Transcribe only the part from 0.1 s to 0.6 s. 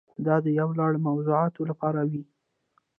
دا د